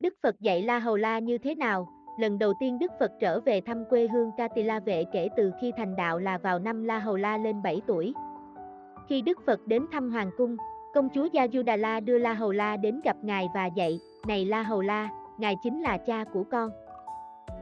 Đức 0.00 0.14
Phật 0.22 0.40
dạy 0.40 0.62
La 0.62 0.78
Hầu 0.78 0.96
La 0.96 1.18
như 1.18 1.38
thế 1.38 1.54
nào? 1.54 1.88
Lần 2.18 2.38
đầu 2.38 2.52
tiên 2.60 2.78
Đức 2.78 2.92
Phật 3.00 3.12
trở 3.20 3.40
về 3.40 3.60
thăm 3.60 3.84
quê 3.90 4.08
hương 4.08 4.30
Katila 4.36 4.80
Vệ 4.80 5.04
kể 5.12 5.28
từ 5.36 5.52
khi 5.60 5.72
thành 5.76 5.96
đạo 5.96 6.18
là 6.18 6.38
vào 6.38 6.58
năm 6.58 6.84
La 6.84 6.98
Hầu 6.98 7.16
La 7.16 7.36
lên 7.36 7.62
7 7.62 7.80
tuổi. 7.86 8.14
Khi 9.08 9.22
Đức 9.22 9.38
Phật 9.46 9.60
đến 9.66 9.86
thăm 9.92 10.10
Hoàng 10.10 10.30
cung, 10.38 10.56
công 10.94 11.08
chúa 11.14 11.28
Yajudala 11.32 12.04
đưa 12.04 12.18
La 12.18 12.32
Hầu 12.32 12.52
La 12.52 12.76
đến 12.76 13.00
gặp 13.04 13.16
Ngài 13.22 13.48
và 13.54 13.66
dạy, 13.66 14.00
Này 14.26 14.44
La 14.44 14.62
Hầu 14.62 14.80
La, 14.80 15.08
Ngài 15.38 15.56
chính 15.62 15.80
là 15.80 15.98
cha 15.98 16.24
của 16.24 16.44
con. 16.50 16.70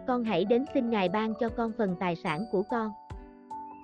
Con 0.07 0.25
hãy 0.25 0.45
đến 0.45 0.65
xin 0.75 0.91
Ngài 0.91 1.09
ban 1.09 1.35
cho 1.41 1.49
con 1.49 1.73
phần 1.79 1.97
tài 2.01 2.17
sản 2.17 2.45
của 2.53 2.63
con. 2.63 2.91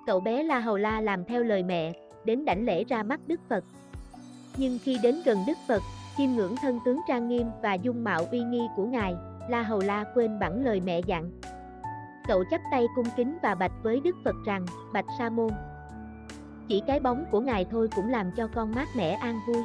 Cậu 0.07 0.19
bé 0.19 0.43
La 0.43 0.59
Hầu 0.59 0.77
La 0.77 1.01
làm 1.01 1.25
theo 1.25 1.43
lời 1.43 1.63
mẹ, 1.63 1.93
đến 2.25 2.45
đảnh 2.45 2.65
lễ 2.65 2.83
ra 2.83 3.03
mắt 3.03 3.19
Đức 3.27 3.39
Phật. 3.49 3.63
Nhưng 4.57 4.77
khi 4.83 4.97
đến 5.03 5.15
gần 5.25 5.37
Đức 5.47 5.57
Phật, 5.67 5.81
chiêm 6.17 6.31
ngưỡng 6.31 6.55
thân 6.55 6.79
tướng 6.85 6.99
trang 7.07 7.27
nghiêm 7.27 7.47
và 7.61 7.73
dung 7.73 8.03
mạo 8.03 8.21
uy 8.31 8.39
nghi 8.39 8.67
của 8.75 8.85
Ngài, 8.85 9.15
La 9.49 9.61
Hầu 9.61 9.79
La 9.79 10.05
quên 10.15 10.39
bẵng 10.39 10.65
lời 10.65 10.81
mẹ 10.85 10.99
dặn. 10.99 11.31
Cậu 12.27 12.43
chắp 12.51 12.61
tay 12.71 12.85
cung 12.95 13.05
kính 13.17 13.37
và 13.41 13.55
bạch 13.55 13.71
với 13.83 13.99
Đức 13.99 14.15
Phật 14.23 14.35
rằng, 14.45 14.65
Bạch 14.93 15.05
Sa 15.19 15.29
Môn. 15.29 15.49
Chỉ 16.67 16.81
cái 16.87 16.99
bóng 16.99 17.25
của 17.31 17.39
Ngài 17.39 17.65
thôi 17.71 17.89
cũng 17.95 18.09
làm 18.09 18.31
cho 18.37 18.47
con 18.47 18.71
mát 18.75 18.87
mẻ 18.97 19.11
an 19.11 19.39
vui. 19.47 19.63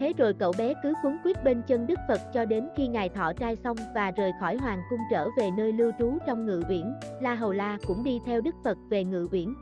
Thế 0.00 0.12
rồi 0.18 0.34
cậu 0.34 0.52
bé 0.58 0.74
cứ 0.82 0.94
quấn 1.04 1.18
quýt 1.22 1.44
bên 1.44 1.62
chân 1.66 1.86
Đức 1.86 1.98
Phật 2.08 2.20
cho 2.34 2.44
đến 2.44 2.68
khi 2.76 2.88
Ngài 2.88 3.08
thọ 3.08 3.32
trai 3.32 3.56
xong 3.56 3.76
và 3.94 4.10
rời 4.10 4.32
khỏi 4.40 4.56
hoàng 4.56 4.82
cung 4.90 5.00
trở 5.10 5.28
về 5.38 5.50
nơi 5.50 5.72
lưu 5.72 5.92
trú 5.98 6.18
trong 6.26 6.46
ngự 6.46 6.62
uyển, 6.68 6.94
La 7.20 7.34
Hầu 7.34 7.52
La 7.52 7.78
cũng 7.86 8.04
đi 8.04 8.20
theo 8.26 8.40
Đức 8.40 8.54
Phật 8.64 8.78
về 8.88 9.04
ngự 9.04 9.28
uyển. 9.32 9.54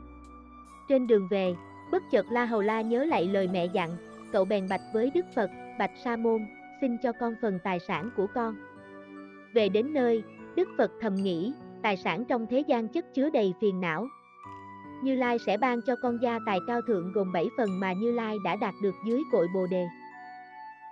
Trên 0.89 1.07
đường 1.07 1.27
về, 1.31 1.55
bất 1.91 2.03
chợt 2.11 2.25
La 2.31 2.45
Hầu 2.45 2.61
La 2.61 2.81
nhớ 2.81 3.05
lại 3.05 3.25
lời 3.25 3.47
mẹ 3.47 3.65
dặn, 3.65 3.89
cậu 4.33 4.45
bèn 4.45 4.67
bạch 4.69 4.81
với 4.93 5.11
Đức 5.13 5.25
Phật, 5.35 5.49
bạch 5.81 5.91
Sa 6.03 6.15
môn, 6.15 6.47
xin 6.81 6.97
cho 6.97 7.11
con 7.11 7.35
phần 7.41 7.59
tài 7.63 7.79
sản 7.79 8.09
của 8.17 8.27
con. 8.33 8.55
Về 9.53 9.69
đến 9.69 9.93
nơi, 9.93 10.23
Đức 10.55 10.69
Phật 10.77 10.91
thầm 11.01 11.15
nghĩ, 11.15 11.53
tài 11.81 11.97
sản 11.97 12.25
trong 12.25 12.47
thế 12.47 12.59
gian 12.59 12.87
chất 12.87 13.13
chứa 13.13 13.29
đầy 13.29 13.53
phiền 13.61 13.81
não. 13.81 14.07
Như 15.03 15.15
Lai 15.15 15.37
sẽ 15.45 15.57
ban 15.57 15.81
cho 15.81 15.95
con 16.01 16.17
gia 16.21 16.39
tài 16.45 16.59
cao 16.67 16.81
thượng 16.87 17.11
gồm 17.13 17.31
7 17.31 17.49
phần 17.57 17.79
mà 17.79 17.93
Như 17.93 18.11
Lai 18.11 18.37
đã 18.45 18.55
đạt 18.55 18.73
được 18.81 18.95
dưới 19.07 19.21
cội 19.31 19.47
Bồ 19.53 19.67
Đề. 19.67 19.87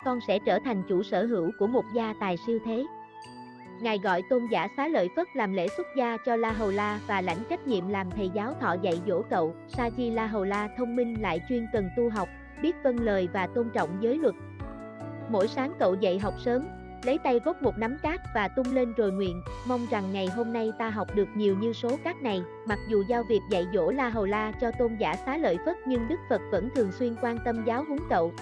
Con 0.05 0.19
sẽ 0.27 0.39
trở 0.45 0.59
thành 0.65 0.83
chủ 0.89 1.03
sở 1.03 1.25
hữu 1.25 1.51
của 1.59 1.67
một 1.67 1.85
gia 1.95 2.13
tài 2.19 2.35
siêu 2.47 2.59
thế. 2.65 2.85
Ngài 3.81 3.97
gọi 3.97 4.21
tôn 4.29 4.47
giả 4.51 4.67
xá 4.77 4.87
lợi 4.87 5.09
Phất 5.15 5.27
làm 5.33 5.53
lễ 5.53 5.67
xuất 5.77 5.87
gia 5.97 6.17
cho 6.25 6.35
La 6.35 6.51
Hầu 6.51 6.71
La 6.71 6.99
và 7.07 7.21
lãnh 7.21 7.43
trách 7.49 7.67
nhiệm 7.67 7.87
làm 7.87 8.11
thầy 8.11 8.29
giáo 8.29 8.53
thọ 8.61 8.75
dạy 8.81 9.01
dỗ 9.07 9.21
cậu. 9.29 9.55
Sa 9.67 9.89
Di 9.97 10.09
La 10.09 10.27
Hầu 10.27 10.43
La 10.43 10.69
thông 10.77 10.95
minh 10.95 11.21
lại 11.21 11.41
chuyên 11.49 11.67
cần 11.73 11.89
tu 11.97 12.09
học, 12.09 12.29
biết 12.61 12.75
vâng 12.83 12.99
lời 12.99 13.29
và 13.33 13.47
tôn 13.47 13.69
trọng 13.73 13.89
giới 14.01 14.17
luật. 14.17 14.35
Mỗi 15.29 15.47
sáng 15.47 15.73
cậu 15.79 15.95
dậy 15.95 16.19
học 16.19 16.33
sớm, 16.37 16.67
lấy 17.03 17.17
tay 17.17 17.39
vốc 17.39 17.61
một 17.61 17.77
nắm 17.77 17.97
cát 18.03 18.21
và 18.35 18.47
tung 18.47 18.73
lên 18.73 18.93
rồi 18.93 19.11
nguyện, 19.11 19.41
mong 19.67 19.85
rằng 19.91 20.13
ngày 20.13 20.27
hôm 20.27 20.53
nay 20.53 20.71
ta 20.79 20.89
học 20.89 21.07
được 21.15 21.27
nhiều 21.35 21.55
như 21.57 21.73
số 21.73 21.89
cát 22.03 22.21
này. 22.21 22.41
Mặc 22.65 22.79
dù 22.87 23.03
giao 23.07 23.23
việc 23.23 23.41
dạy 23.49 23.67
dỗ 23.73 23.91
La 23.91 24.09
Hầu 24.09 24.25
La 24.25 24.51
cho 24.61 24.71
tôn 24.79 24.95
giả 24.95 25.15
xá 25.25 25.37
lợi 25.37 25.57
Phất 25.65 25.77
nhưng 25.87 26.07
Đức 26.07 26.19
Phật 26.29 26.41
vẫn 26.51 26.69
thường 26.75 26.91
xuyên 26.91 27.15
quan 27.21 27.37
tâm 27.45 27.63
giáo 27.65 27.83
huấn 27.87 27.99
cậu. 28.09 28.33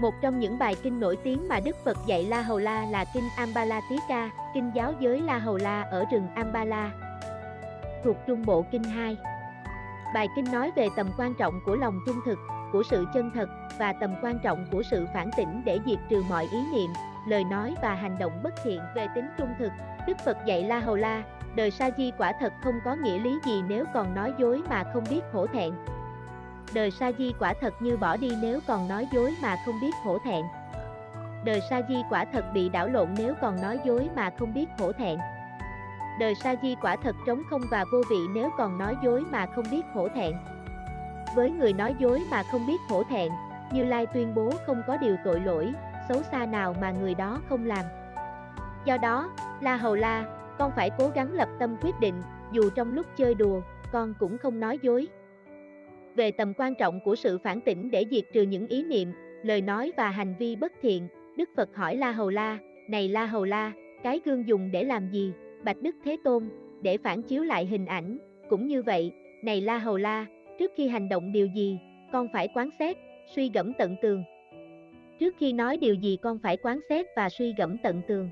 Một 0.00 0.14
trong 0.20 0.38
những 0.38 0.58
bài 0.58 0.76
kinh 0.82 1.00
nổi 1.00 1.16
tiếng 1.16 1.48
mà 1.48 1.60
Đức 1.60 1.76
Phật 1.84 1.96
dạy 2.06 2.24
La 2.24 2.42
Hầu 2.42 2.58
La 2.58 2.86
là 2.90 3.04
kinh 3.14 3.24
Ambala 3.36 3.80
Tika, 3.90 4.30
kinh 4.54 4.70
giáo 4.74 4.94
giới 5.00 5.20
La 5.20 5.38
Hầu 5.38 5.56
La 5.56 5.82
ở 5.82 6.04
rừng 6.12 6.28
Ambala, 6.34 6.90
thuộc 8.04 8.16
Trung 8.26 8.46
Bộ 8.46 8.64
Kinh 8.72 8.84
2. 8.84 9.16
Bài 10.14 10.28
kinh 10.36 10.44
nói 10.52 10.70
về 10.76 10.88
tầm 10.96 11.10
quan 11.18 11.34
trọng 11.34 11.60
của 11.66 11.76
lòng 11.76 11.98
trung 12.06 12.16
thực, 12.24 12.38
của 12.72 12.82
sự 12.82 13.06
chân 13.14 13.30
thật 13.34 13.48
và 13.78 13.92
tầm 13.92 14.14
quan 14.22 14.38
trọng 14.38 14.66
của 14.72 14.82
sự 14.82 15.06
phản 15.14 15.30
tỉnh 15.36 15.62
để 15.64 15.78
diệt 15.86 15.98
trừ 16.08 16.22
mọi 16.28 16.48
ý 16.52 16.58
niệm, 16.72 16.90
lời 17.26 17.44
nói 17.44 17.74
và 17.82 17.94
hành 17.94 18.18
động 18.18 18.32
bất 18.42 18.54
thiện 18.64 18.80
về 18.94 19.06
tính 19.14 19.26
trung 19.38 19.48
thực. 19.58 19.72
Đức 20.06 20.16
Phật 20.24 20.36
dạy 20.46 20.62
La 20.62 20.78
Hầu 20.78 20.96
La, 20.96 21.22
đời 21.54 21.70
sa 21.70 21.90
di 21.96 22.10
quả 22.18 22.32
thật 22.40 22.52
không 22.64 22.74
có 22.84 22.94
nghĩa 22.94 23.18
lý 23.18 23.38
gì 23.44 23.62
nếu 23.68 23.84
còn 23.94 24.14
nói 24.14 24.32
dối 24.38 24.62
mà 24.68 24.84
không 24.92 25.04
biết 25.10 25.20
hổ 25.32 25.46
thẹn. 25.46 25.72
Đời 26.74 26.90
sa 26.90 27.12
di 27.18 27.32
quả 27.38 27.54
thật 27.60 27.74
như 27.80 27.96
bỏ 27.96 28.16
đi 28.16 28.32
nếu 28.42 28.60
còn 28.66 28.88
nói 28.88 29.08
dối 29.12 29.34
mà 29.42 29.56
không 29.66 29.80
biết 29.80 29.92
hổ 30.04 30.18
thẹn. 30.18 30.42
Đời 31.44 31.60
sa 31.70 31.80
di 31.88 32.02
quả 32.10 32.24
thật 32.24 32.44
bị 32.54 32.68
đảo 32.68 32.88
lộn 32.88 33.08
nếu 33.18 33.34
còn 33.40 33.62
nói 33.62 33.78
dối 33.84 34.08
mà 34.16 34.30
không 34.38 34.54
biết 34.54 34.66
hổ 34.78 34.92
thẹn. 34.92 35.18
Đời 36.18 36.34
sa 36.34 36.54
di 36.62 36.74
quả 36.82 36.96
thật 36.96 37.16
trống 37.26 37.42
không 37.50 37.62
và 37.70 37.84
vô 37.92 37.98
vị 38.10 38.18
nếu 38.34 38.50
còn 38.58 38.78
nói 38.78 38.96
dối 39.04 39.24
mà 39.30 39.46
không 39.46 39.64
biết 39.70 39.82
hổ 39.94 40.08
thẹn. 40.08 40.32
Với 41.34 41.50
người 41.50 41.72
nói 41.72 41.94
dối 41.98 42.22
mà 42.30 42.42
không 42.42 42.66
biết 42.66 42.80
hổ 42.88 43.02
thẹn, 43.02 43.32
Như 43.72 43.84
Lai 43.84 44.06
tuyên 44.06 44.34
bố 44.34 44.50
không 44.66 44.82
có 44.86 44.96
điều 44.96 45.16
tội 45.24 45.40
lỗi, 45.40 45.72
xấu 46.08 46.22
xa 46.22 46.46
nào 46.46 46.74
mà 46.80 46.90
người 46.90 47.14
đó 47.14 47.40
không 47.48 47.66
làm. 47.66 47.84
Do 48.84 48.96
đó, 48.96 49.30
La 49.60 49.76
Hầu 49.76 49.94
La, 49.94 50.24
con 50.58 50.72
phải 50.76 50.90
cố 50.98 51.10
gắng 51.14 51.32
lập 51.32 51.48
tâm 51.58 51.76
quyết 51.82 52.00
định, 52.00 52.14
dù 52.52 52.70
trong 52.70 52.94
lúc 52.94 53.06
chơi 53.16 53.34
đùa, 53.34 53.60
con 53.92 54.14
cũng 54.18 54.38
không 54.38 54.60
nói 54.60 54.78
dối. 54.82 55.08
Về 56.14 56.30
tầm 56.30 56.52
quan 56.54 56.74
trọng 56.74 57.00
của 57.04 57.16
sự 57.16 57.38
phản 57.38 57.60
tỉnh 57.60 57.90
để 57.90 58.04
diệt 58.10 58.24
trừ 58.32 58.42
những 58.42 58.66
ý 58.66 58.84
niệm, 58.84 59.12
lời 59.42 59.60
nói 59.60 59.92
và 59.96 60.08
hành 60.10 60.34
vi 60.38 60.56
bất 60.56 60.72
thiện, 60.82 61.08
Đức 61.36 61.48
Phật 61.56 61.76
hỏi 61.76 61.96
La 61.96 62.12
Hầu 62.12 62.30
La, 62.30 62.58
này 62.88 63.08
La 63.08 63.26
Hầu 63.26 63.44
La, 63.44 63.72
cái 64.02 64.20
gương 64.24 64.48
dùng 64.48 64.70
để 64.70 64.84
làm 64.84 65.10
gì? 65.10 65.32
Bạch 65.64 65.80
Đức 65.80 65.96
Thế 66.04 66.16
Tôn, 66.24 66.48
để 66.82 66.98
phản 66.98 67.22
chiếu 67.22 67.42
lại 67.42 67.66
hình 67.66 67.86
ảnh, 67.86 68.18
cũng 68.48 68.66
như 68.66 68.82
vậy, 68.82 69.12
này 69.44 69.60
La 69.60 69.78
Hầu 69.78 69.96
La, 69.96 70.26
trước 70.58 70.70
khi 70.76 70.88
hành 70.88 71.08
động 71.08 71.32
điều 71.32 71.46
gì, 71.46 71.78
con 72.12 72.28
phải 72.32 72.48
quán 72.54 72.70
xét, 72.78 72.96
suy 73.34 73.50
gẫm 73.54 73.72
tận 73.78 73.96
tường. 74.02 74.24
Trước 75.20 75.34
khi 75.38 75.52
nói 75.52 75.76
điều 75.76 75.94
gì 75.94 76.16
con 76.22 76.38
phải 76.38 76.56
quán 76.56 76.80
xét 76.88 77.06
và 77.16 77.28
suy 77.28 77.54
gẫm 77.58 77.76
tận 77.82 78.02
tường. 78.08 78.30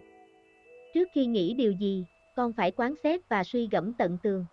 Trước 0.94 1.08
khi 1.12 1.26
nghĩ 1.26 1.54
điều 1.54 1.72
gì, 1.72 2.04
con 2.36 2.52
phải 2.52 2.70
quán 2.70 2.94
xét 3.02 3.28
và 3.28 3.44
suy 3.44 3.68
gẫm 3.72 3.92
tận 3.98 4.18
tường. 4.22 4.44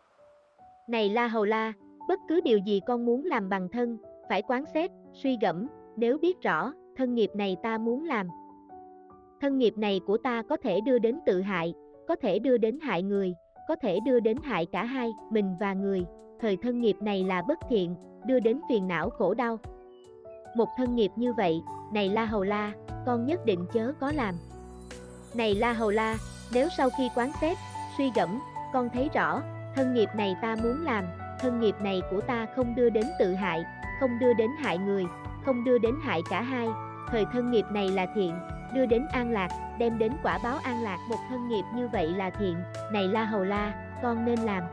Này 0.90 1.10
La 1.10 1.28
Hầu 1.28 1.46
La, 1.46 1.74
bất 2.08 2.20
cứ 2.28 2.42
điều 2.42 2.58
gì 2.58 2.82
con 2.88 3.06
muốn 3.06 3.26
làm 3.26 3.50
bằng 3.50 3.70
thân, 3.70 3.98
phải 4.30 4.42
quán 4.42 4.64
xét, 4.74 4.92
suy 5.14 5.38
gẫm, 5.42 5.68
nếu 5.98 6.18
biết 6.18 6.42
rõ, 6.42 6.74
thân 6.96 7.16
nghiệp 7.16 7.30
này 7.36 7.56
ta 7.64 7.78
muốn 7.78 8.06
làm. 8.06 8.28
Thân 9.42 9.58
nghiệp 9.58 9.74
này 9.78 10.00
của 10.06 10.18
ta 10.18 10.44
có 10.50 10.58
thể 10.58 10.82
đưa 10.82 11.00
đến 11.00 11.20
tự 11.26 11.42
hại, 11.42 11.74
có 12.08 12.16
thể 12.16 12.40
đưa 12.40 12.58
đến 12.58 12.80
hại 12.80 13.04
người, 13.04 13.34
có 13.68 13.76
thể 13.76 14.00
đưa 14.06 14.20
đến 14.20 14.38
hại 14.44 14.66
cả 14.72 14.84
hai, 14.84 15.12
mình 15.32 15.56
và 15.60 15.74
người. 15.74 16.06
Thời 16.42 16.58
thân 16.58 16.82
nghiệp 16.82 16.96
này 17.02 17.24
là 17.24 17.42
bất 17.42 17.60
thiện, 17.70 17.96
đưa 18.26 18.40
đến 18.40 18.60
phiền 18.70 18.88
não 18.88 19.10
khổ 19.10 19.34
đau. 19.34 19.58
Một 20.56 20.68
thân 20.78 20.96
nghiệp 20.96 21.12
như 21.16 21.34
vậy, 21.34 21.62
này 21.94 22.10
La 22.10 22.26
Hầu 22.26 22.44
La, 22.44 22.72
con 23.06 23.26
nhất 23.26 23.46
định 23.46 23.66
chớ 23.74 23.94
có 24.00 24.12
làm. 24.12 24.36
Này 25.34 25.56
La 25.56 25.74
Hầu 25.74 25.90
La, 25.90 26.18
nếu 26.54 26.68
sau 26.78 26.90
khi 26.98 27.10
quán 27.16 27.32
xét, 27.42 27.58
suy 27.98 28.12
gẫm, 28.16 28.40
con 28.74 28.90
thấy 28.94 29.10
rõ, 29.14 29.42
thân 29.76 29.94
nghiệp 29.94 30.10
này 30.16 30.36
ta 30.42 30.56
muốn 30.64 30.84
làm, 30.86 31.06
thân 31.40 31.60
nghiệp 31.60 31.76
này 31.82 32.02
của 32.12 32.22
ta 32.22 32.48
không 32.56 32.76
đưa 32.76 32.90
đến 32.90 33.06
tự 33.20 33.34
hại, 33.34 33.64
không 34.00 34.20
đưa 34.20 34.34
đến 34.34 34.50
hại 34.60 34.78
người, 34.78 35.06
không 35.46 35.64
đưa 35.64 35.78
đến 35.78 35.96
hại 36.04 36.22
cả 36.30 36.42
hai, 36.42 36.68
thời 37.08 37.26
thân 37.34 37.52
nghiệp 37.52 37.66
này 37.72 37.90
là 37.90 38.06
thiện, 38.16 38.34
đưa 38.74 38.86
đến 38.86 39.06
an 39.12 39.32
lạc, 39.32 39.50
đem 39.80 39.98
đến 39.98 40.12
quả 40.24 40.40
báo 40.44 40.58
an 40.64 40.84
lạc. 40.84 40.98
Một 41.10 41.20
thân 41.30 41.48
nghiệp 41.48 41.64
như 41.76 41.88
vậy 41.88 42.08
là 42.08 42.30
thiện, 42.30 42.56
này 42.92 43.08
La 43.08 43.26
Hầu 43.26 43.44
La, 43.44 43.90
con 44.04 44.26
nên 44.26 44.40
làm. 44.40 44.64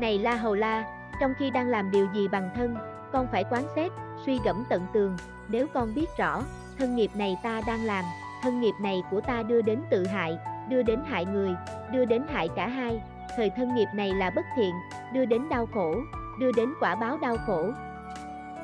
Này 0.00 0.18
La 0.18 0.36
Hầu 0.36 0.54
La, 0.54 0.84
trong 1.20 1.34
khi 1.38 1.50
đang 1.50 1.68
làm 1.68 1.90
điều 1.90 2.08
gì 2.14 2.28
bằng 2.28 2.50
thân, 2.54 2.76
con 3.12 3.26
phải 3.32 3.44
quán 3.50 3.64
xét, 3.76 3.92
suy 4.26 4.40
gẫm 4.44 4.64
tận 4.68 4.86
tường, 4.92 5.16
nếu 5.48 5.66
con 5.74 5.94
biết 5.94 6.06
rõ, 6.18 6.42
thân 6.78 6.96
nghiệp 6.96 7.10
này 7.14 7.36
ta 7.42 7.60
đang 7.66 7.84
làm, 7.84 8.04
thân 8.42 8.60
nghiệp 8.60 8.72
này 8.80 9.02
của 9.10 9.20
ta 9.20 9.42
đưa 9.42 9.62
đến 9.62 9.80
tự 9.90 10.06
hại, 10.06 10.38
đưa 10.68 10.82
đến 10.82 11.00
hại 11.06 11.24
người, 11.24 11.54
đưa 11.92 12.04
đến 12.04 12.22
hại 12.32 12.48
cả 12.56 12.66
hai, 12.66 13.02
thời 13.36 13.50
thân 13.50 13.74
nghiệp 13.74 13.88
này 13.94 14.14
là 14.14 14.30
bất 14.30 14.46
thiện, 14.56 14.74
đưa 15.12 15.24
đến 15.24 15.48
đau 15.48 15.66
khổ, 15.74 15.94
đưa 16.40 16.52
đến 16.52 16.72
quả 16.80 16.94
báo 16.94 17.18
đau 17.22 17.36
khổ. 17.46 17.70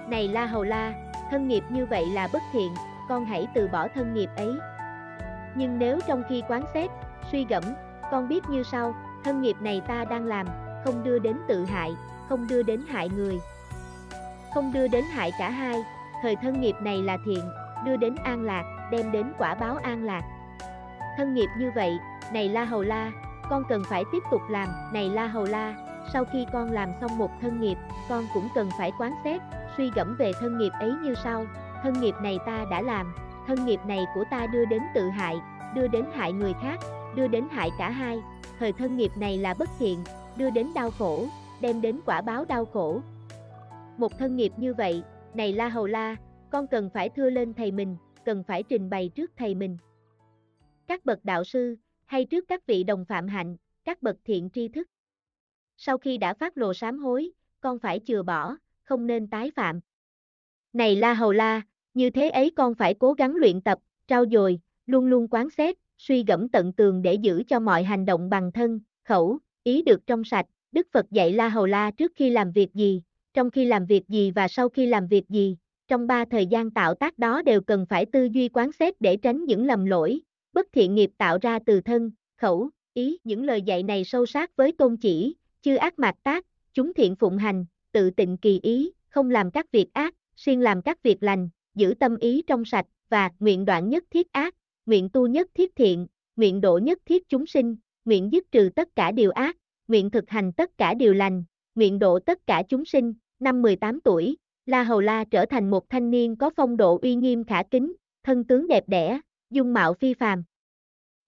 Này 0.09 0.29
La 0.29 0.47
Hầu 0.47 0.63
La, 0.63 0.93
thân 1.31 1.49
nghiệp 1.49 1.65
như 1.69 1.87
vậy 1.87 2.07
là 2.07 2.29
bất 2.33 2.43
thiện, 2.53 2.75
con 3.09 3.25
hãy 3.25 3.47
từ 3.55 3.69
bỏ 3.69 3.89
thân 3.95 4.15
nghiệp 4.15 4.31
ấy. 4.37 4.53
Nhưng 5.55 5.79
nếu 5.79 5.99
trong 6.07 6.23
khi 6.29 6.43
quán 6.49 6.63
xét, 6.75 6.91
suy 7.33 7.47
gẫm, 7.49 7.63
con 8.11 8.29
biết 8.29 8.49
như 8.49 8.63
sau, 8.63 8.95
thân 9.25 9.43
nghiệp 9.43 9.57
này 9.61 9.83
ta 9.89 10.05
đang 10.05 10.25
làm, 10.25 10.47
không 10.87 11.05
đưa 11.05 11.19
đến 11.19 11.37
tự 11.49 11.65
hại, 11.65 11.97
không 12.29 12.47
đưa 12.47 12.63
đến 12.63 12.81
hại 12.89 13.09
người, 13.09 13.41
không 14.55 14.73
đưa 14.73 14.89
đến 14.89 15.05
hại 15.05 15.33
cả 15.39 15.51
hai, 15.51 15.83
thời 16.23 16.37
thân 16.37 16.61
nghiệp 16.61 16.75
này 16.81 17.03
là 17.03 17.17
thiện, 17.25 17.41
đưa 17.85 17.97
đến 17.97 18.17
an 18.25 18.45
lạc, 18.45 18.89
đem 18.91 19.13
đến 19.13 19.33
quả 19.39 19.55
báo 19.55 19.77
an 19.77 20.05
lạc. 20.05 20.23
Thân 21.17 21.35
nghiệp 21.35 21.49
như 21.59 21.71
vậy, 21.75 21.99
này 22.33 22.49
La 22.49 22.65
Hầu 22.65 22.83
La, 22.83 23.13
con 23.51 23.63
cần 23.69 23.83
phải 23.89 24.05
tiếp 24.13 24.23
tục 24.31 24.41
làm, 24.51 24.69
này 24.93 25.09
La 25.09 25.27
Hầu 25.27 25.45
La, 25.45 25.75
sau 26.13 26.25
khi 26.25 26.47
con 26.53 26.71
làm 26.71 26.91
xong 27.01 27.19
một 27.19 27.31
thân 27.41 27.61
nghiệp, 27.61 27.77
con 28.09 28.25
cũng 28.35 28.49
cần 28.55 28.71
phải 28.79 28.93
quán 28.99 29.15
xét, 29.25 29.43
suy 29.77 29.91
gẫm 29.95 30.17
về 30.19 30.33
thân 30.41 30.59
nghiệp 30.59 30.73
ấy 30.81 30.93
như 31.03 31.15
sau, 31.25 31.47
thân 31.83 32.01
nghiệp 32.01 32.15
này 32.23 32.39
ta 32.47 32.65
đã 32.71 32.83
làm, 32.83 33.15
thân 33.47 33.67
nghiệp 33.67 33.81
này 33.87 34.07
của 34.15 34.25
ta 34.31 34.47
đưa 34.47 34.65
đến 34.65 34.83
tự 34.95 35.09
hại, 35.09 35.37
đưa 35.75 35.89
đến 35.89 36.05
hại 36.15 36.33
người 36.33 36.55
khác, 36.63 36.81
đưa 37.15 37.29
đến 37.29 37.49
hại 37.53 37.71
cả 37.79 37.91
hai, 37.91 38.23
thời 38.59 38.73
thân 38.73 38.97
nghiệp 38.97 39.13
này 39.17 39.39
là 39.39 39.55
bất 39.59 39.69
thiện, 39.79 39.99
đưa 40.37 40.51
đến 40.51 40.69
đau 40.75 40.91
khổ, 40.91 41.29
đem 41.61 41.81
đến 41.81 42.01
quả 42.07 42.21
báo 42.21 42.45
đau 42.45 42.65
khổ. 42.65 43.01
Một 43.99 44.19
thân 44.19 44.37
nghiệp 44.37 44.53
như 44.57 44.75
vậy, 44.75 45.03
này 45.35 45.53
La 45.53 45.69
Hầu 45.69 45.87
La, 45.87 46.17
con 46.51 46.67
cần 46.67 46.91
phải 46.95 47.09
thưa 47.09 47.31
lên 47.31 47.55
thầy 47.55 47.73
mình, 47.73 47.97
cần 48.25 48.45
phải 48.45 48.63
trình 48.63 48.91
bày 48.91 49.11
trước 49.15 49.31
thầy 49.37 49.55
mình. 49.55 49.77
các 50.87 51.05
bậc 51.05 51.25
đạo 51.25 51.45
sư, 51.45 51.77
hay 52.05 52.25
trước 52.25 52.45
các 52.49 52.67
vị 52.67 52.85
đồng 52.85 53.05
phạm 53.05 53.29
hạnh, 53.29 53.57
các 53.85 54.03
bậc 54.03 54.17
thiện 54.25 54.51
tri 54.51 54.69
thức. 54.69 54.89
Sau 55.77 55.99
khi 55.99 56.19
đã 56.19 56.35
phát 56.35 56.59
lộ 56.59 56.75
sám 56.75 56.99
hối, 56.99 57.31
con 57.61 57.79
phải 57.79 58.01
chừa 58.07 58.23
bỏ, 58.23 58.57
không 58.83 59.07
nên 59.07 59.27
tái 59.27 59.51
phạm. 59.57 59.81
Này 60.73 60.97
La 60.97 61.15
Hầu 61.15 61.33
La, 61.33 61.63
như 61.95 62.11
thế 62.11 62.31
ấy 62.31 62.51
con 62.57 62.75
phải 62.75 62.95
cố 62.95 63.13
gắng 63.13 63.35
luyện 63.37 63.61
tập, 63.61 63.79
trao 64.07 64.25
dồi, 64.33 64.61
luôn 64.87 65.07
luôn 65.07 65.29
quán 65.29 65.51
xét, 65.51 65.77
suy 65.99 66.25
gẫm 66.25 66.49
tận 66.49 66.73
tường 66.73 67.03
để 67.03 67.15
giữ 67.15 67.43
cho 67.49 67.61
mọi 67.61 67.85
hành 67.85 68.05
động 68.05 68.31
bằng 68.31 68.53
thân, 68.53 68.81
khẩu, 69.05 69.39
ý 69.67 69.83
được 69.83 70.07
trong 70.07 70.25
sạch. 70.25 70.47
Đức 70.73 70.87
Phật 70.93 71.07
dạy 71.11 71.33
La 71.33 71.49
Hầu 71.49 71.67
La 71.67 71.91
trước 71.91 72.13
khi 72.15 72.31
làm 72.31 72.53
việc 72.53 72.75
gì, 72.75 73.03
trong 73.35 73.51
khi 73.51 73.65
làm 73.65 73.87
việc 73.87 74.09
gì 74.09 74.31
và 74.31 74.49
sau 74.49 74.69
khi 74.69 74.87
làm 74.87 75.09
việc 75.09 75.29
gì, 75.29 75.57
trong 75.89 76.07
ba 76.07 76.25
thời 76.25 76.47
gian 76.47 76.71
tạo 76.71 76.95
tác 76.95 77.19
đó 77.19 77.43
đều 77.43 77.61
cần 77.61 77.87
phải 77.89 78.07
tư 78.07 78.29
duy 78.33 78.49
quán 78.49 78.73
xét 78.73 79.01
để 79.01 79.17
tránh 79.17 79.45
những 79.45 79.67
lầm 79.67 79.85
lỗi, 79.85 80.21
bất 80.53 80.67
thiện 80.73 80.95
nghiệp 80.95 81.11
tạo 81.19 81.39
ra 81.43 81.59
từ 81.67 81.81
thân, 81.81 82.11
khẩu, 82.37 82.71
ý. 82.95 83.19
Những 83.25 83.45
lời 83.45 83.63
dạy 83.63 83.83
này 83.83 84.05
sâu 84.05 84.27
sát 84.27 84.57
với 84.57 84.73
tôn 84.73 84.97
chỉ, 84.97 85.37
chư 85.63 85.77
ác 85.77 85.99
mạt 85.99 86.15
tác, 86.23 86.47
chúng 86.75 86.95
thiện 86.95 87.17
phụng 87.17 87.39
hành, 87.39 87.65
tự 87.93 88.11
tịnh 88.11 88.37
kỳ 88.37 88.61
ý, 88.63 88.93
không 89.09 89.31
làm 89.31 89.51
các 89.51 89.73
việc 89.73 89.93
ác, 89.93 90.15
siêng 90.37 90.61
làm 90.61 90.83
các 90.83 91.03
việc 91.03 91.23
lành, 91.23 91.49
giữ 91.75 91.95
tâm 92.01 92.17
ý 92.17 92.43
trong 92.47 92.65
sạch, 92.65 92.87
và 93.09 93.31
nguyện 93.39 93.65
đoạn 93.65 93.89
nhất 93.89 94.05
thiết 94.11 94.33
ác, 94.33 94.55
nguyện 94.87 95.09
tu 95.13 95.27
nhất 95.27 95.51
thiết 95.55 95.77
thiện, 95.77 96.07
nguyện 96.37 96.61
độ 96.61 96.79
nhất 96.79 96.99
thiết 97.07 97.29
chúng 97.29 97.47
sinh, 97.47 97.77
nguyện 98.07 98.33
dứt 98.33 98.53
trừ 98.53 98.71
tất 98.77 98.89
cả 98.97 99.13
điều 99.13 99.31
ác, 99.31 99.57
nguyện 99.89 100.11
thực 100.11 100.31
hành 100.31 100.53
tất 100.53 100.79
cả 100.79 100.95
điều 100.95 101.15
lành, 101.15 101.45
nguyện 101.75 101.99
độ 101.99 102.19
tất 102.19 102.47
cả 102.47 102.63
chúng 102.69 102.85
sinh. 102.85 103.15
Năm 103.39 103.63
18 103.63 104.01
tuổi, 104.01 104.37
La 104.67 104.83
Hầu 104.83 105.01
La 105.01 105.25
trở 105.25 105.47
thành 105.47 105.71
một 105.71 105.89
thanh 105.89 106.11
niên 106.11 106.37
có 106.37 106.51
phong 106.57 106.77
độ 106.77 106.99
uy 107.03 107.15
nghiêm 107.15 107.45
khả 107.45 107.63
kính, 107.63 107.95
thân 108.25 108.45
tướng 108.45 108.67
đẹp 108.67 108.85
đẽ, 108.87 109.21
dung 109.51 109.73
mạo 109.73 109.95
phi 109.95 110.15
phàm. 110.15 110.45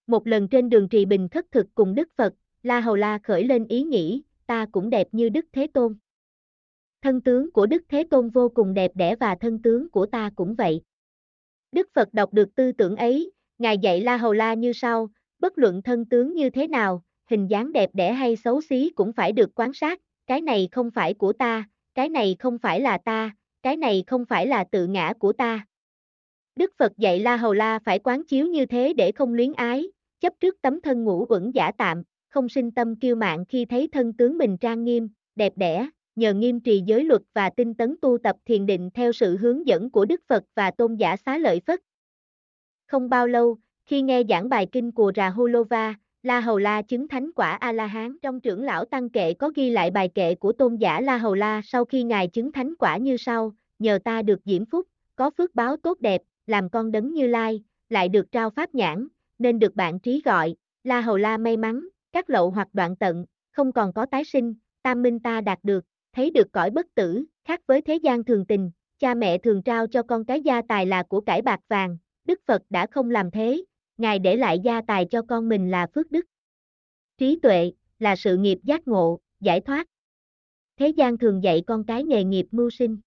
Một 0.07 0.27
lần 0.27 0.49
trên 0.49 0.69
đường 0.69 0.89
trì 0.89 1.05
bình 1.05 1.29
khất 1.29 1.47
thực 1.51 1.67
cùng 1.75 1.95
Đức 1.95 2.09
Phật, 2.17 2.35
La 2.63 2.81
Hầu 2.81 2.97
La 2.97 3.19
khởi 3.23 3.45
lên 3.45 3.67
ý 3.69 3.83
nghĩ, 3.83 4.23
ta 4.47 4.67
cũng 4.73 4.91
đẹp 4.91 5.09
như 5.13 5.29
Đức 5.29 5.47
Thế 5.53 5.67
Tôn. 5.75 5.97
Thân 7.03 7.21
tướng 7.21 7.53
của 7.53 7.67
Đức 7.67 7.83
Thế 7.89 8.05
Tôn 8.11 8.31
vô 8.31 8.49
cùng 8.49 8.75
đẹp 8.75 8.91
đẽ 8.95 9.17
và 9.17 9.35
thân 9.41 9.63
tướng 9.63 9.91
của 9.91 10.07
ta 10.07 10.31
cũng 10.37 10.55
vậy. 10.55 10.81
Đức 11.73 11.89
Phật 11.95 12.15
đọc 12.15 12.33
được 12.33 12.55
tư 12.55 12.73
tưởng 12.73 12.97
ấy, 12.97 13.33
Ngài 13.59 13.79
dạy 13.79 14.01
La 14.01 14.17
Hầu 14.17 14.33
La 14.33 14.55
như 14.55 14.73
sau, 14.73 15.11
bất 15.39 15.59
luận 15.59 15.83
thân 15.83 16.05
tướng 16.05 16.35
như 16.35 16.51
thế 16.51 16.69
nào, 16.69 17.03
hình 17.31 17.47
dáng 17.47 17.73
đẹp 17.73 17.91
đẽ 17.93 18.13
hay 18.13 18.37
xấu 18.37 18.61
xí 18.61 18.91
cũng 18.95 19.13
phải 19.13 19.33
được 19.33 19.51
quan 19.55 19.73
sát, 19.73 20.01
cái 20.27 20.41
này 20.41 20.69
không 20.73 20.91
phải 20.91 21.15
của 21.15 21.33
ta, 21.33 21.69
cái 21.95 22.09
này 22.09 22.37
không 22.39 22.59
phải 22.59 22.81
là 22.81 22.99
ta, 22.99 23.31
cái 23.63 23.77
này 23.77 24.05
không 24.07 24.25
phải 24.25 24.47
là 24.47 24.65
tự 24.65 24.87
ngã 24.87 25.13
của 25.19 25.33
ta. 25.33 25.67
Đức 26.57 26.73
Phật 26.79 26.93
dạy 26.97 27.21
La 27.21 27.37
Hầu 27.37 27.53
La 27.53 27.79
phải 27.79 27.99
quán 27.99 28.25
chiếu 28.25 28.47
như 28.47 28.67
thế 28.67 28.93
để 28.93 29.13
không 29.13 29.35
luyến 29.35 29.53
ái, 29.53 29.89
chấp 30.21 30.33
trước 30.41 30.63
tấm 30.63 30.81
thân 30.81 31.05
ngũ 31.05 31.27
uẩn 31.29 31.51
giả 31.51 31.73
tạm, 31.79 32.03
không 32.29 32.49
sinh 32.49 32.71
tâm 32.71 32.97
kiêu 32.97 33.17
mạn 33.17 33.45
khi 33.49 33.65
thấy 33.65 33.89
thân 33.93 34.13
tướng 34.13 34.39
mình 34.39 34.59
trang 34.59 34.85
nghiêm, 34.85 35.09
đẹp 35.37 35.53
đẽ, 35.57 35.89
nhờ 36.17 36.35
nghiêm 36.35 36.61
trì 36.61 36.83
giới 36.87 37.05
luật 37.05 37.23
và 37.35 37.51
tinh 37.51 37.75
tấn 37.75 37.97
tu 38.03 38.19
tập 38.19 38.37
thiền 38.45 38.67
định 38.67 38.91
theo 38.95 39.13
sự 39.13 39.37
hướng 39.37 39.67
dẫn 39.67 39.91
của 39.91 40.05
Đức 40.05 40.21
Phật 40.27 40.45
và 40.55 40.71
tôn 40.71 40.97
giả 40.97 41.17
xá 41.17 41.39
lợi 41.39 41.61
Phất. 41.67 41.81
Không 42.87 43.09
bao 43.09 43.27
lâu, 43.27 43.59
khi 43.89 44.03
nghe 44.03 44.23
giảng 44.29 44.49
bài 44.49 44.67
kinh 44.73 44.93
của 44.93 45.13
Rahulova, 45.17 45.95
La 46.23 46.41
Hầu 46.41 46.59
La 46.59 46.83
chứng 46.83 47.09
thánh 47.09 47.31
quả 47.33 47.51
A-la-hán 47.51 48.17
trong 48.23 48.41
trưởng 48.41 48.63
lão 48.63 48.85
tăng 48.85 49.11
kệ 49.11 49.35
có 49.35 49.51
ghi 49.55 49.71
lại 49.71 49.91
bài 49.91 50.09
kệ 50.15 50.35
của 50.35 50.53
tôn 50.53 50.77
giả 50.77 51.01
La 51.01 51.19
Hầu 51.19 51.35
La 51.35 51.61
sau 51.65 51.85
khi 51.85 52.03
ngài 52.03 52.29
chứng 52.29 52.53
thánh 52.53 52.75
quả 52.79 52.97
như 52.97 53.17
sau, 53.17 53.53
nhờ 53.79 53.99
ta 54.05 54.23
được 54.23 54.41
diễm 54.45 54.65
phúc, 54.67 54.87
có 55.17 55.31
phước 55.31 55.55
báo 55.55 55.77
tốt 55.77 56.01
đẹp, 56.01 56.23
làm 56.47 56.71
con 56.71 56.93
đấng 56.93 57.15
như 57.15 57.27
lai, 57.27 57.63
lại 57.89 58.09
được 58.09 58.33
trao 58.33 58.51
pháp 58.51 58.75
nhãn, 58.75 59.09
nên 59.39 59.59
được 59.59 59.75
bạn 59.75 60.01
trí 60.01 60.23
gọi, 60.25 60.55
La 60.85 61.01
Hầu 61.01 61.17
La 61.17 61.37
may 61.37 61.57
mắn, 61.57 61.89
các 62.13 62.31
lậu 62.31 62.51
hoặc 62.51 62.69
đoạn 62.73 62.97
tận, 62.97 63.25
không 63.51 63.73
còn 63.73 63.93
có 63.93 64.07
tái 64.07 64.25
sinh, 64.25 64.55
tam 64.83 65.03
minh 65.03 65.21
ta 65.21 65.41
đạt 65.41 65.59
được, 65.63 65.85
thấy 66.13 66.31
được 66.31 66.53
cõi 66.53 66.71
bất 66.71 66.87
tử, 66.95 67.25
khác 67.45 67.61
với 67.67 67.81
thế 67.81 67.97
gian 67.97 68.25
thường 68.25 68.47
tình, 68.47 68.71
cha 68.99 69.15
mẹ 69.15 69.39
thường 69.39 69.63
trao 69.63 69.87
cho 69.87 70.03
con 70.03 70.25
cái 70.25 70.43
gia 70.43 70.63
tài 70.69 70.87
là 70.87 71.03
của 71.03 71.21
cải 71.21 71.43
bạc 71.43 71.61
vàng, 71.69 71.97
Đức 72.29 72.41
Phật 72.47 72.63
đã 72.71 72.87
không 72.87 73.11
làm 73.11 73.31
thế, 73.31 73.65
Ngài 73.99 74.19
để 74.19 74.37
lại 74.37 74.59
gia 74.65 74.81
tài 74.81 75.07
cho 75.11 75.23
con 75.23 75.49
mình 75.49 75.71
là 75.71 75.87
phước 75.95 76.11
đức. 76.11 76.27
Trí 77.19 77.39
tuệ, 77.43 77.73
là 77.99 78.17
sự 78.17 78.37
nghiệp 78.37 78.59
giác 78.63 78.89
ngộ, 78.89 79.19
giải 79.41 79.61
thoát. 79.61 79.87
Thế 80.77 80.89
gian 80.89 81.19
thường 81.19 81.43
dạy 81.43 81.63
con 81.67 81.85
cái 81.85 82.05
nghề 82.05 82.25
nghiệp 82.25 82.47
mưu 82.51 82.71
sinh. 82.71 82.99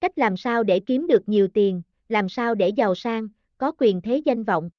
Cách 0.00 0.18
làm 0.18 0.36
sao 0.36 0.62
để 0.62 0.80
kiếm 0.80 1.06
được 1.06 1.28
nhiều 1.28 1.48
tiền, 1.48 1.82
làm 2.08 2.28
sao 2.28 2.54
để 2.54 2.68
giàu 2.68 2.94
sang, 2.94 3.28
có 3.58 3.72
quyền 3.78 4.00
thế 4.00 4.16
danh 4.24 4.44
vọng. 4.44 4.70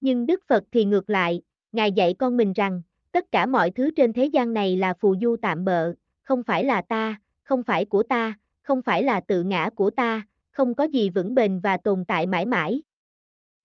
Nhưng 0.00 0.26
Đức 0.26 0.42
Phật 0.48 0.64
thì 0.72 0.84
ngược 0.84 1.10
lại, 1.10 1.42
Ngài 1.72 1.92
dạy 1.92 2.14
con 2.18 2.36
mình 2.36 2.52
rằng, 2.52 2.82
tất 3.12 3.32
cả 3.32 3.46
mọi 3.46 3.70
thứ 3.70 3.90
trên 3.96 4.12
thế 4.12 4.24
gian 4.24 4.52
này 4.52 4.76
là 4.76 4.94
phù 5.00 5.16
du 5.20 5.36
tạm 5.42 5.64
bợ, 5.64 5.94
không 6.22 6.42
phải 6.42 6.64
là 6.64 6.82
ta, 6.82 7.20
không 7.42 7.62
phải 7.62 7.84
của 7.84 8.02
ta, 8.02 8.34
không 8.62 8.82
phải 8.82 9.02
là 9.02 9.20
tự 9.20 9.42
ngã 9.42 9.70
của 9.74 9.90
ta, 9.90 10.26
không 10.50 10.74
có 10.74 10.84
gì 10.84 11.10
vững 11.10 11.34
bền 11.34 11.60
và 11.60 11.76
tồn 11.76 12.04
tại 12.04 12.26
mãi 12.26 12.46
mãi. 12.46 12.82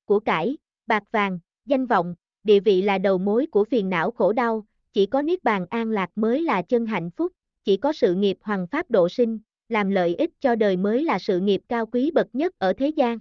Của 0.07 0.19
cải, 0.19 0.57
bạc 0.87 1.03
vàng, 1.11 1.39
danh 1.65 1.85
vọng, 1.85 2.15
địa 2.43 2.59
vị 2.59 2.81
là 2.81 2.97
đầu 2.97 3.17
mối 3.17 3.47
của 3.51 3.63
phiền 3.63 3.89
não 3.89 4.11
khổ 4.11 4.33
đau, 4.33 4.65
chỉ 4.93 5.05
có 5.05 5.21
niết 5.21 5.43
bàn 5.43 5.65
an 5.69 5.89
lạc 5.89 6.09
mới 6.15 6.41
là 6.41 6.61
chân 6.61 6.85
hạnh 6.85 7.11
phúc, 7.11 7.31
chỉ 7.63 7.77
có 7.77 7.93
sự 7.93 8.13
nghiệp 8.13 8.37
hoàng 8.41 8.67
pháp 8.67 8.91
độ 8.91 9.09
sinh, 9.09 9.39
làm 9.69 9.89
lợi 9.89 10.15
ích 10.15 10.31
cho 10.39 10.55
đời 10.55 10.77
mới 10.77 11.03
là 11.03 11.19
sự 11.19 11.39
nghiệp 11.39 11.61
cao 11.69 11.85
quý 11.85 12.11
bậc 12.11 12.27
nhất 12.33 12.53
ở 12.57 12.73
thế 12.73 12.87
gian. 12.89 13.19